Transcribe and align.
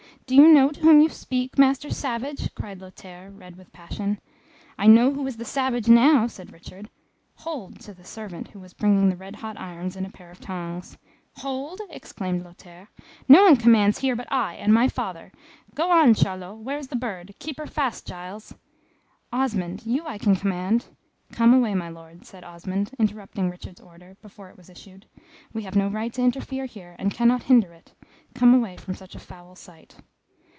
Do 0.27 0.37
you 0.37 0.47
know 0.47 0.69
to 0.69 0.79
whom 0.79 1.01
you 1.01 1.09
speak, 1.09 1.57
master 1.57 1.89
savage?" 1.89 2.55
cried 2.55 2.79
Lothaire, 2.79 3.29
red 3.29 3.57
with 3.57 3.73
passion. 3.73 4.17
"I 4.77 4.87
know 4.87 5.11
who 5.13 5.27
is 5.27 5.35
the 5.35 5.43
savage 5.43 5.89
now!" 5.89 6.25
said 6.27 6.53
Richard. 6.53 6.89
"Hold!" 7.39 7.81
to 7.81 7.93
the 7.93 8.05
servant 8.05 8.47
who 8.47 8.59
was 8.61 8.73
bringing 8.73 9.09
the 9.09 9.17
red 9.17 9.35
hot 9.35 9.59
irons 9.59 9.97
in 9.97 10.05
a 10.05 10.09
pair 10.09 10.31
of 10.31 10.39
tongs. 10.39 10.97
"Hold?" 11.39 11.81
exclaimed 11.89 12.45
Lothaire. 12.45 12.87
"No 13.27 13.43
one 13.43 13.57
commands 13.57 13.99
here 13.99 14.15
but 14.15 14.31
I 14.31 14.53
and 14.53 14.73
my 14.73 14.87
father. 14.87 15.33
Go 15.75 15.91
on 15.91 16.13
Charlot 16.13 16.59
where 16.59 16.77
is 16.77 16.87
the 16.87 16.95
bird? 16.95 17.35
Keep 17.39 17.57
her 17.57 17.67
fast, 17.67 18.07
Giles." 18.07 18.55
"Osmond. 19.33 19.85
You 19.85 20.05
I 20.07 20.17
can 20.17 20.37
command" 20.37 20.85
"Come 21.33 21.53
away, 21.53 21.73
my 21.75 21.89
Lord," 21.89 22.25
said 22.25 22.45
Osmond, 22.45 22.91
interrupting 22.97 23.49
Richard's 23.49 23.81
order, 23.81 24.15
before 24.21 24.49
it 24.49 24.55
was 24.55 24.69
issued. 24.69 25.07
"We 25.51 25.63
have 25.63 25.75
no 25.75 25.89
right 25.89 26.13
to 26.13 26.21
interfere 26.23 26.67
here, 26.67 26.95
and 26.97 27.13
cannot 27.13 27.43
hinder 27.43 27.73
it. 27.73 27.93
Come 28.33 28.53
away 28.53 28.77
from 28.77 28.95
such 28.95 29.13
a 29.13 29.19
foul 29.19 29.57
sight." 29.57 29.97